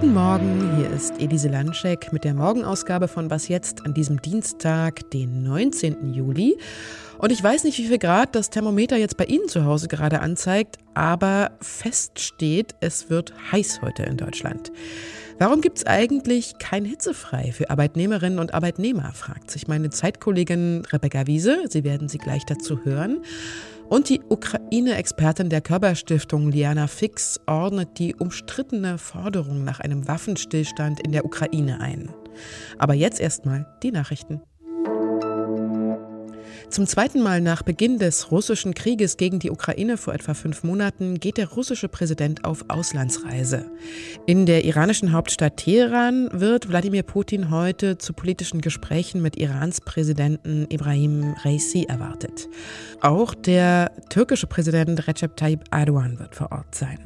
[0.00, 5.10] Guten Morgen, hier ist Elise Landschek mit der Morgenausgabe von Was jetzt an diesem Dienstag,
[5.10, 6.14] den 19.
[6.14, 6.56] Juli.
[7.18, 10.20] Und ich weiß nicht, wie viel Grad das Thermometer jetzt bei Ihnen zu Hause gerade
[10.20, 14.72] anzeigt, aber fest steht, es wird heiß heute in Deutschland.
[15.38, 21.26] Warum gibt es eigentlich kein Hitzefrei für Arbeitnehmerinnen und Arbeitnehmer, fragt sich meine Zeitkollegin Rebecca
[21.26, 21.64] Wiese.
[21.68, 23.18] Sie werden sie gleich dazu hören.
[23.90, 31.10] Und die Ukraine-Expertin der Körperstiftung Liana Fix ordnet die umstrittene Forderung nach einem Waffenstillstand in
[31.10, 32.08] der Ukraine ein.
[32.78, 34.42] Aber jetzt erstmal die Nachrichten.
[36.70, 41.18] Zum zweiten Mal nach Beginn des russischen Krieges gegen die Ukraine vor etwa fünf Monaten
[41.18, 43.68] geht der russische Präsident auf Auslandsreise.
[44.24, 50.66] In der iranischen Hauptstadt Teheran wird Wladimir Putin heute zu politischen Gesprächen mit Irans Präsidenten
[50.68, 52.48] Ibrahim Raisi erwartet.
[53.00, 57.00] Auch der türkische Präsident Recep Tayyip Erdogan wird vor Ort sein.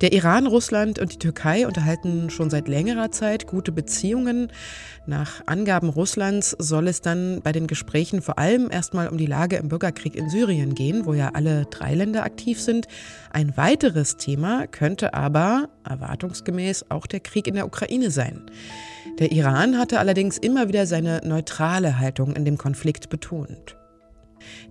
[0.00, 4.50] Der Iran, Russland und die Türkei unterhalten schon seit längerer Zeit gute Beziehungen.
[5.06, 9.56] Nach Angaben Russlands soll es dann bei den Gesprächen vor allem erstmal um die Lage
[9.56, 12.86] im Bürgerkrieg in Syrien gehen, wo ja alle drei Länder aktiv sind.
[13.30, 18.42] Ein weiteres Thema könnte aber erwartungsgemäß auch der Krieg in der Ukraine sein.
[19.18, 23.76] Der Iran hatte allerdings immer wieder seine neutrale Haltung in dem Konflikt betont.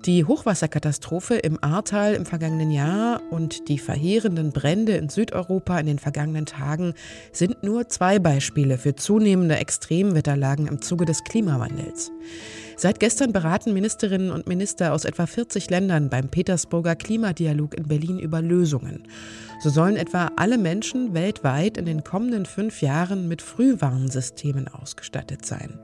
[0.06, 6.00] Die Hochwasserkatastrophe im Ahrtal im vergangenen Jahr und die verheerenden Brände in Südeuropa in den
[6.00, 6.94] vergangenen Tagen
[7.32, 12.12] sind nur zwei Beispiele für zunehmende Extremwetterlagen im Zuge des Klimawandels.
[12.82, 18.18] Seit gestern beraten Ministerinnen und Minister aus etwa 40 Ländern beim Petersburger Klimadialog in Berlin
[18.18, 19.04] über Lösungen.
[19.62, 25.78] So sollen etwa alle Menschen weltweit in den kommenden fünf Jahren mit Frühwarnsystemen ausgestattet sein.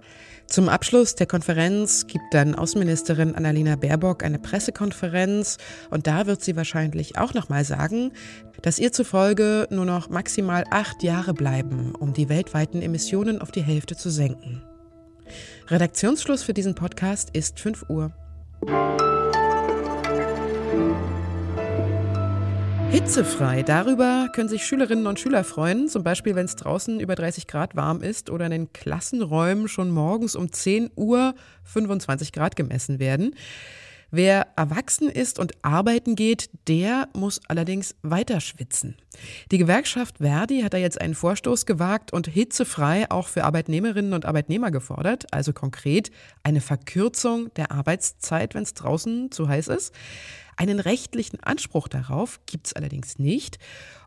[0.48, 5.60] Zum Abschluss der Konferenz gibt dann Außenministerin Annalena Baerbock eine Pressekonferenz
[5.92, 8.12] und da wird sie wahrscheinlich auch nochmal sagen,
[8.64, 13.62] dass ihr zufolge nur noch maximal acht Jahre bleiben, um die weltweiten Emissionen auf die
[13.62, 14.64] Hälfte zu senken.
[15.68, 18.12] Redaktionsschluss für diesen Podcast ist 5 Uhr.
[22.90, 23.64] Hitzefrei.
[23.64, 27.76] Darüber können sich Schülerinnen und Schüler freuen, zum Beispiel wenn es draußen über 30 Grad
[27.76, 33.36] warm ist oder in den Klassenräumen schon morgens um 10 Uhr 25 Grad gemessen werden.
[34.10, 38.96] Wer erwachsen ist und arbeiten geht, der muss allerdings weiter schwitzen.
[39.52, 44.26] Die Gewerkschaft Verdi hat da jetzt einen Vorstoß gewagt und hitzefrei auch für Arbeitnehmerinnen und
[44.26, 46.12] Arbeitnehmer gefordert, also konkret
[46.44, 49.94] eine Verkürzung der Arbeitszeit, wenn es draußen zu heiß ist.
[50.58, 53.60] Einen rechtlichen Anspruch darauf gibt es allerdings nicht.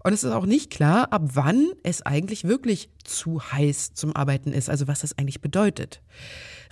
[0.02, 4.52] Und es ist auch nicht klar, ab wann es eigentlich wirklich zu heiß zum Arbeiten
[4.52, 6.02] ist, also was das eigentlich bedeutet.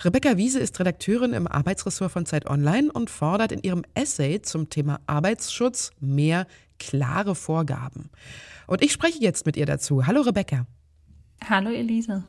[0.03, 4.69] Rebecca Wiese ist Redakteurin im Arbeitsressort von Zeit Online und fordert in ihrem Essay zum
[4.69, 6.45] Thema Arbeitsschutz mehr
[6.77, 8.09] klare Vorgaben.
[8.67, 10.05] Und ich spreche jetzt mit ihr dazu.
[10.05, 10.67] Hallo Rebecca.
[11.47, 12.23] Hallo Elise.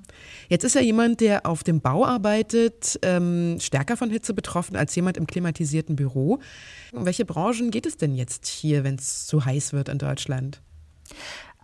[0.48, 4.94] Jetzt ist ja jemand, der auf dem Bau arbeitet, ähm, stärker von Hitze betroffen als
[4.94, 6.38] jemand im klimatisierten Büro.
[6.92, 10.60] Um welche Branchen geht es denn jetzt hier, wenn es zu heiß wird in Deutschland?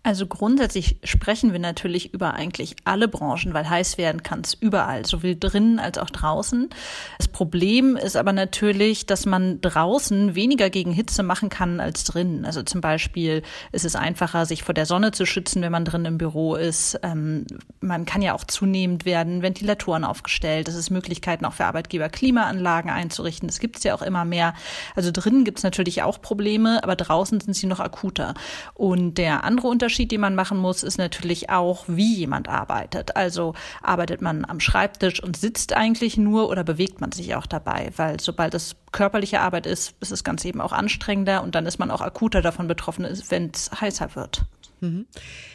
[0.06, 5.04] Also grundsätzlich sprechen wir natürlich über eigentlich alle Branchen, weil heiß werden kann es überall,
[5.04, 6.70] sowohl drinnen als auch draußen.
[7.18, 12.44] Das Problem ist aber natürlich, dass man draußen weniger gegen Hitze machen kann als drinnen.
[12.44, 16.04] Also zum Beispiel ist es einfacher, sich vor der Sonne zu schützen, wenn man drin
[16.04, 17.00] im Büro ist.
[17.02, 17.44] Ähm,
[17.80, 20.68] man kann ja auch zunehmend werden Ventilatoren aufgestellt.
[20.68, 23.48] Es ist Möglichkeiten auch für Arbeitgeber, Klimaanlagen einzurichten.
[23.48, 24.54] Das gibt es ja auch immer mehr.
[24.94, 28.34] Also drinnen gibt es natürlich auch Probleme, aber draußen sind sie noch akuter.
[28.74, 33.16] Und der andere Unterschied Unterschied, den man machen muss, ist natürlich auch, wie jemand arbeitet.
[33.16, 37.92] Also arbeitet man am Schreibtisch und sitzt eigentlich nur oder bewegt man sich auch dabei?
[37.96, 41.78] Weil sobald es körperliche Arbeit ist, ist das Ganze eben auch anstrengender und dann ist
[41.78, 44.44] man auch akuter davon betroffen, wenn es heißer wird.
[44.82, 45.06] Mhm.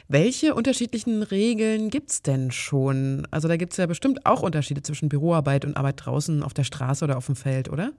[0.07, 3.27] Welche unterschiedlichen Regeln gibt es denn schon?
[3.29, 6.63] Also da gibt es ja bestimmt auch Unterschiede zwischen Büroarbeit und Arbeit draußen auf der
[6.63, 7.91] Straße oder auf dem Feld, oder?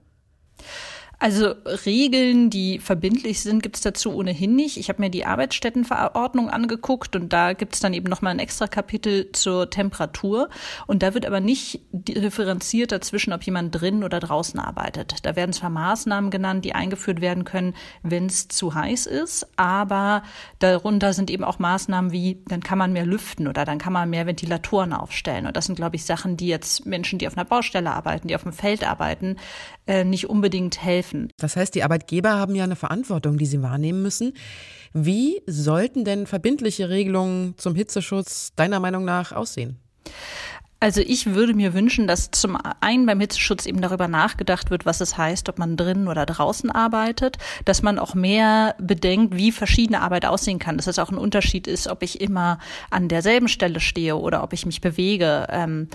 [1.23, 4.75] Also Regeln, die verbindlich sind, gibt es dazu ohnehin nicht.
[4.75, 8.67] Ich habe mir die Arbeitsstättenverordnung angeguckt und da gibt es dann eben nochmal ein extra
[8.67, 10.49] Kapitel zur Temperatur.
[10.85, 15.25] Und da wird aber nicht differenziert dazwischen, ob jemand drin oder draußen arbeitet.
[15.25, 20.23] Da werden zwar Maßnahmen genannt, die eingeführt werden können, wenn es zu heiß ist, aber
[20.59, 24.09] darunter sind eben auch Maßnahmen wie, dann kann man mehr lüften oder dann kann man
[24.09, 25.47] mehr Ventilatoren aufstellen.
[25.47, 28.35] Und das sind, glaube ich, Sachen, die jetzt Menschen, die auf einer Baustelle arbeiten, die
[28.35, 29.37] auf dem Feld arbeiten,
[29.87, 31.29] äh, nicht unbedingt helfen.
[31.37, 34.33] Das heißt, die Arbeitgeber haben ja eine Verantwortung, die sie wahrnehmen müssen.
[34.93, 39.79] Wie sollten denn verbindliche Regelungen zum Hitzeschutz deiner Meinung nach aussehen?
[40.83, 44.99] Also ich würde mir wünschen, dass zum einen beim Hitzeschutz eben darüber nachgedacht wird, was
[44.99, 50.01] es heißt, ob man drinnen oder draußen arbeitet, dass man auch mehr bedenkt, wie verschiedene
[50.01, 52.59] Arbeit aussehen kann, dass es auch ein Unterschied ist, ob ich immer
[52.89, 55.87] an derselben Stelle stehe oder ob ich mich bewege, ähm,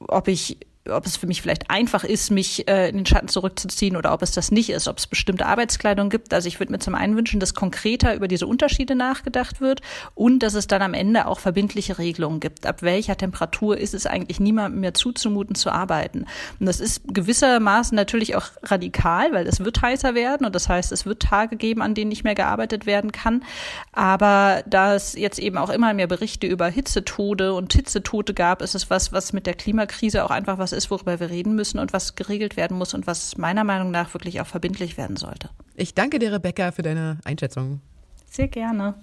[0.00, 0.58] ob ich
[0.90, 4.22] ob es für mich vielleicht einfach ist, mich äh, in den Schatten zurückzuziehen oder ob
[4.22, 6.32] es das nicht ist, ob es bestimmte Arbeitskleidung gibt.
[6.32, 9.80] Also ich würde mir zum einen wünschen, dass konkreter über diese Unterschiede nachgedacht wird
[10.14, 12.66] und dass es dann am Ende auch verbindliche Regelungen gibt.
[12.66, 16.26] Ab welcher Temperatur ist es eigentlich niemandem mehr zuzumuten zu arbeiten?
[16.58, 20.92] Und das ist gewissermaßen natürlich auch radikal, weil es wird heißer werden und das heißt,
[20.92, 23.44] es wird Tage geben, an denen nicht mehr gearbeitet werden kann.
[23.92, 28.74] Aber da es jetzt eben auch immer mehr Berichte über Hitzetode und Hitzetote gab, ist
[28.74, 31.92] es was, was mit der Klimakrise auch einfach was ist, worüber wir reden müssen und
[31.92, 35.50] was geregelt werden muss und was meiner Meinung nach wirklich auch verbindlich werden sollte.
[35.74, 37.82] Ich danke dir, Rebecca, für deine Einschätzung.
[38.30, 38.94] Sehr gerne.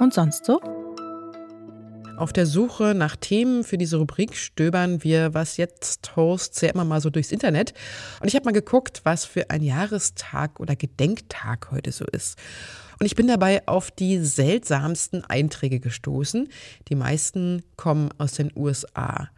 [0.00, 0.60] Und sonst so?
[2.16, 6.84] Auf der Suche nach Themen für diese Rubrik stöbern wir, was jetzt Hosts ja immer
[6.84, 7.74] mal so durchs Internet.
[8.20, 12.38] Und ich habe mal geguckt, was für ein Jahrestag oder Gedenktag heute so ist.
[12.98, 16.48] Und ich bin dabei auf die seltsamsten Einträge gestoßen.
[16.88, 19.28] Die meisten kommen aus den USA.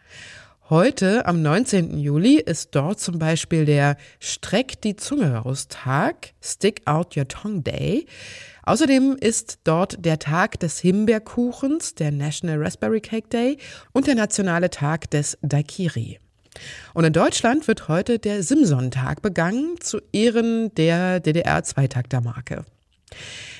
[0.68, 1.96] Heute, am 19.
[1.96, 7.62] Juli, ist dort zum Beispiel der Streck die Zunge raus Tag, Stick Out Your Tongue
[7.62, 8.06] Day.
[8.64, 13.58] Außerdem ist dort der Tag des Himbeerkuchens, der National Raspberry Cake Day
[13.92, 16.18] und der nationale Tag des Daikiri.
[16.94, 22.64] Und in Deutschland wird heute der Simson-Tag begangen zu Ehren der DDR-Zweitakter-Marke.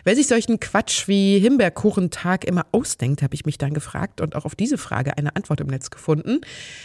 [0.05, 4.45] Wer sich solchen Quatsch wie Himbeerkuchentag immer ausdenkt, habe ich mich dann gefragt und auch
[4.45, 6.41] auf diese Frage eine Antwort im Netz gefunden.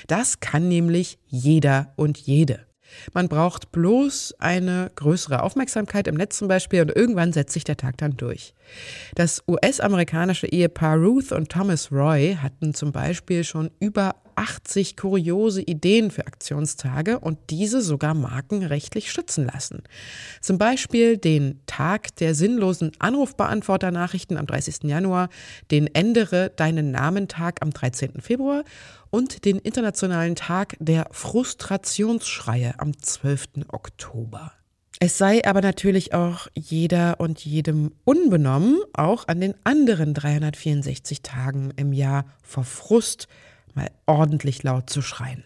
[0.07, 2.65] Das kann nämlich jeder und jede.
[3.13, 7.77] Man braucht bloß eine größere Aufmerksamkeit im Netz zum Beispiel und irgendwann setzt sich der
[7.77, 8.53] Tag dann durch.
[9.15, 16.11] Das US-amerikanische Ehepaar Ruth und Thomas Roy hatten zum Beispiel schon über 80 kuriose Ideen
[16.11, 19.83] für Aktionstage und diese sogar markenrechtlich schützen lassen.
[20.41, 24.83] Zum Beispiel den Tag der sinnlosen Anrufbeantworter-Nachrichten am 30.
[24.83, 25.29] Januar,
[25.71, 28.21] den Ändere deinen Namen-Tag am 13.
[28.21, 28.63] Februar
[29.09, 33.65] und den Internationalen Tag der Frustrationsschreie am 12.
[33.67, 34.53] Oktober.
[35.03, 41.73] Es sei aber natürlich auch jeder und jedem unbenommen, auch an den anderen 364 Tagen
[41.75, 43.27] im Jahr vor Frust
[43.75, 45.43] mal ordentlich laut zu schreien.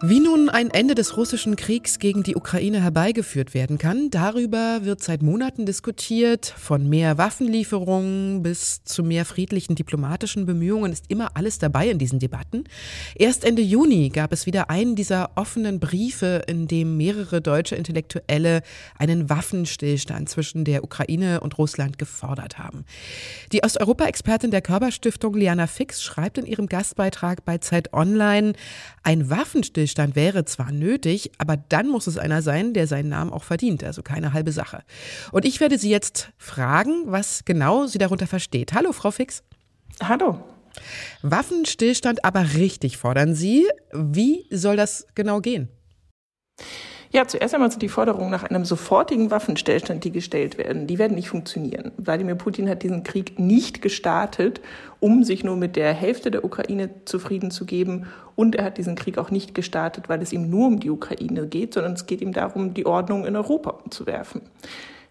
[0.00, 5.02] Wie nun ein Ende des russischen Kriegs gegen die Ukraine herbeigeführt werden kann, darüber wird
[5.02, 6.54] seit Monaten diskutiert.
[6.56, 12.20] Von mehr Waffenlieferungen bis zu mehr friedlichen diplomatischen Bemühungen ist immer alles dabei in diesen
[12.20, 12.62] Debatten.
[13.16, 18.62] Erst Ende Juni gab es wieder einen dieser offenen Briefe, in dem mehrere deutsche Intellektuelle
[18.98, 22.84] einen Waffenstillstand zwischen der Ukraine und Russland gefordert haben.
[23.50, 28.52] Die Osteuropa-Expertin der Körperstiftung Liana Fix schreibt in ihrem Gastbeitrag bei Zeit Online,
[29.02, 33.32] ein Waffenstillstand Stillstand wäre zwar nötig, aber dann muss es einer sein, der seinen Namen
[33.32, 34.82] auch verdient, also keine halbe Sache.
[35.32, 38.74] Und ich werde Sie jetzt fragen, was genau sie darunter versteht.
[38.74, 39.42] Hallo, Frau Fix.
[40.02, 40.44] Hallo.
[41.22, 43.66] Waffenstillstand aber richtig fordern Sie.
[43.92, 45.68] Wie soll das genau gehen?
[47.10, 51.14] Ja, zuerst einmal sind die Forderungen nach einem sofortigen Waffenstillstand, die gestellt werden, die werden
[51.14, 51.92] nicht funktionieren.
[51.96, 54.60] Wladimir Putin hat diesen Krieg nicht gestartet,
[55.00, 58.06] um sich nur mit der Hälfte der Ukraine zufrieden zu geben.
[58.36, 61.46] Und er hat diesen Krieg auch nicht gestartet, weil es ihm nur um die Ukraine
[61.46, 64.42] geht, sondern es geht ihm darum, die Ordnung in Europa umzuwerfen.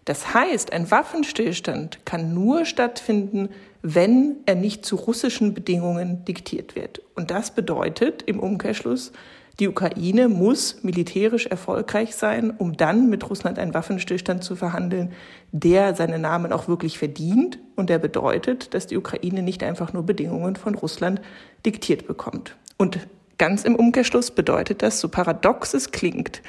[0.04, 3.50] Das heißt, ein Waffenstillstand kann nur stattfinden,
[3.82, 7.02] wenn er nicht zu russischen Bedingungen diktiert wird.
[7.14, 9.12] Und das bedeutet im Umkehrschluss,
[9.60, 15.12] die Ukraine muss militärisch erfolgreich sein, um dann mit Russland einen Waffenstillstand zu verhandeln,
[15.50, 20.04] der seinen Namen auch wirklich verdient und der bedeutet, dass die Ukraine nicht einfach nur
[20.04, 21.20] Bedingungen von Russland
[21.66, 22.56] diktiert bekommt.
[22.76, 23.00] Und
[23.36, 26.40] ganz im Umkehrschluss bedeutet das, so paradox es klingt,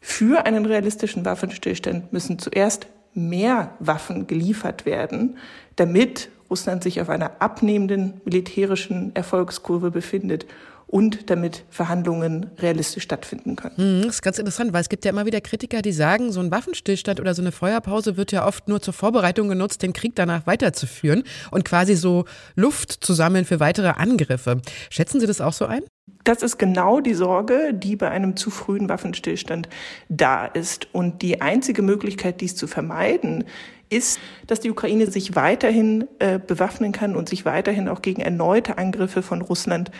[0.00, 5.38] für einen realistischen Waffenstillstand müssen zuerst mehr Waffen geliefert werden,
[5.76, 10.46] damit Russland sich auf einer abnehmenden militärischen Erfolgskurve befindet
[10.88, 13.76] und damit Verhandlungen realistisch stattfinden können.
[13.76, 16.40] Hm, das ist ganz interessant, weil es gibt ja immer wieder Kritiker, die sagen, so
[16.40, 20.16] ein Waffenstillstand oder so eine Feuerpause wird ja oft nur zur Vorbereitung genutzt, den Krieg
[20.16, 22.24] danach weiterzuführen und quasi so
[22.56, 24.62] Luft zu sammeln für weitere Angriffe.
[24.88, 25.82] Schätzen Sie das auch so ein?
[26.24, 29.68] Das ist genau die Sorge, die bei einem zu frühen Waffenstillstand
[30.08, 30.88] da ist.
[30.92, 33.44] Und die einzige Möglichkeit, dies zu vermeiden,
[33.90, 38.78] ist, dass die Ukraine sich weiterhin äh, bewaffnen kann und sich weiterhin auch gegen erneute
[38.78, 39.90] Angriffe von Russland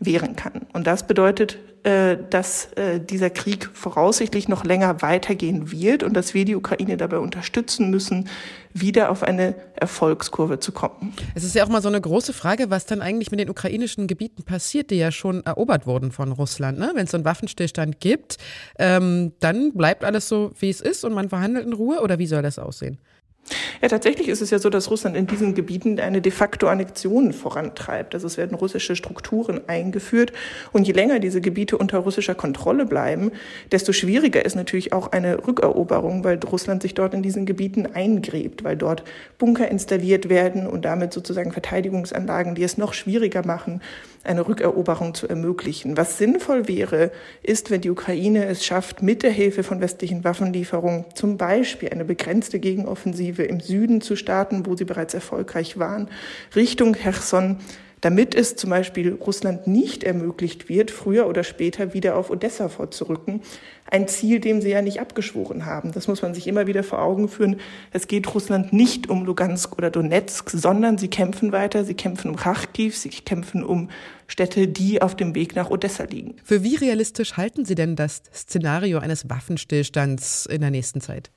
[0.00, 0.66] wehren kann.
[0.72, 6.34] Und das bedeutet, äh, dass äh, dieser Krieg voraussichtlich noch länger weitergehen wird und dass
[6.34, 8.28] wir die Ukraine dabei unterstützen müssen,
[8.74, 11.14] wieder auf eine Erfolgskurve zu kommen.
[11.34, 14.08] Es ist ja auch mal so eine große Frage, was dann eigentlich mit den ukrainischen
[14.08, 16.78] Gebieten passiert, die ja schon erobert wurden von Russland.
[16.78, 16.92] Ne?
[16.94, 18.36] Wenn es so einen Waffenstillstand gibt,
[18.78, 22.26] ähm, dann bleibt alles so, wie es ist und man verhandelt in Ruhe oder wie
[22.26, 22.98] soll das aussehen?
[23.82, 27.32] Ja, tatsächlich ist es ja so, dass Russland in diesen Gebieten eine de facto Annexion
[27.32, 28.14] vorantreibt.
[28.14, 30.32] Also es werden russische Strukturen eingeführt.
[30.72, 33.32] Und je länger diese Gebiete unter russischer Kontrolle bleiben,
[33.72, 38.64] desto schwieriger ist natürlich auch eine Rückeroberung, weil Russland sich dort in diesen Gebieten eingräbt,
[38.64, 39.02] weil dort
[39.38, 43.80] Bunker installiert werden und damit sozusagen Verteidigungsanlagen, die es noch schwieriger machen,
[44.22, 45.96] eine Rückeroberung zu ermöglichen.
[45.96, 47.10] Was sinnvoll wäre,
[47.42, 52.04] ist, wenn die Ukraine es schafft, mit der Hilfe von westlichen Waffenlieferungen zum Beispiel eine
[52.04, 56.08] begrenzte Gegenoffensive im Süden zu starten, wo sie bereits erfolgreich waren,
[56.54, 57.58] Richtung Cherson
[58.00, 63.42] damit es zum Beispiel Russland nicht ermöglicht wird, früher oder später wieder auf Odessa vorzurücken.
[63.90, 65.92] Ein Ziel, dem sie ja nicht abgeschworen haben.
[65.92, 67.56] Das muss man sich immer wieder vor Augen führen.
[67.90, 71.84] Es geht Russland nicht um Lugansk oder Donetsk, sondern sie kämpfen weiter.
[71.84, 73.90] Sie kämpfen um Kharkiv, sie kämpfen um
[74.28, 76.36] Städte, die auf dem Weg nach Odessa liegen.
[76.44, 81.30] Für wie realistisch halten Sie denn das Szenario eines Waffenstillstands in der nächsten Zeit?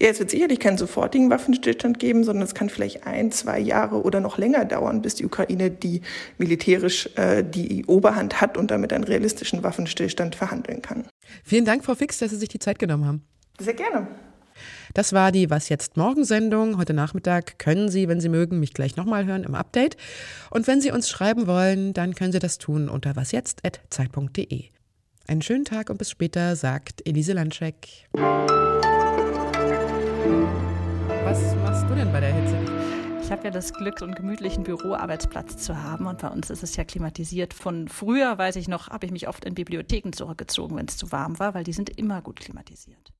[0.00, 4.02] Ja, es wird sicherlich keinen sofortigen Waffenstillstand geben, sondern es kann vielleicht ein, zwei Jahre
[4.02, 6.02] oder noch länger dauern, bis die Ukraine die
[6.38, 11.06] militärisch äh, die Oberhand hat und damit einen realistischen Waffenstillstand verhandeln kann.
[11.44, 13.22] Vielen Dank, Frau Fix, dass Sie sich die Zeit genommen haben.
[13.58, 14.08] Sehr gerne.
[14.94, 16.78] Das war die Was jetzt morgen Sendung.
[16.78, 19.96] Heute Nachmittag können Sie, wenn Sie mögen, mich gleich nochmal hören im Update.
[20.50, 24.64] Und wenn Sie uns schreiben wollen, dann können Sie das tun unter wasjetzt.zeit.de.
[25.26, 28.08] Einen schönen Tag und bis später, sagt Elise Landschek.
[31.24, 32.56] Was machst du denn bei der Hitze?
[33.22, 36.62] Ich habe ja das Glück, so einen gemütlichen Büroarbeitsplatz zu haben und bei uns ist
[36.62, 37.54] es ja klimatisiert.
[37.54, 41.10] Von früher, weiß ich noch, habe ich mich oft in Bibliotheken zurückgezogen, wenn es zu
[41.10, 43.12] warm war, weil die sind immer gut klimatisiert.